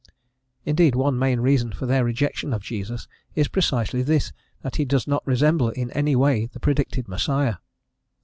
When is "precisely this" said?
3.47-4.33